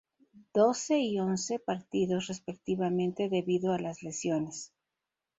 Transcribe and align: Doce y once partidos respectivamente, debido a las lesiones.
Doce 0.55 0.97
y 0.99 1.19
once 1.19 1.59
partidos 1.59 2.25
respectivamente, 2.25 3.29
debido 3.29 3.71
a 3.71 3.77
las 3.79 4.01
lesiones. 4.01 4.73